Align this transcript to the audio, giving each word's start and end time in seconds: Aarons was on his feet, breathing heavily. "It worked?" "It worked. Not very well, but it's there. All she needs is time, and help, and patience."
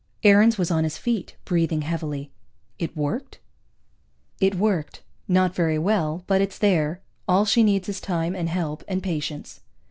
Aarons 0.23 0.57
was 0.57 0.71
on 0.71 0.83
his 0.83 0.97
feet, 0.97 1.35
breathing 1.45 1.83
heavily. 1.83 2.31
"It 2.79 2.97
worked?" 2.97 3.37
"It 4.39 4.55
worked. 4.55 5.03
Not 5.27 5.53
very 5.53 5.77
well, 5.77 6.23
but 6.25 6.41
it's 6.41 6.57
there. 6.57 7.01
All 7.27 7.45
she 7.45 7.61
needs 7.61 7.87
is 7.87 8.01
time, 8.01 8.35
and 8.35 8.49
help, 8.49 8.83
and 8.87 9.03
patience." 9.03 9.59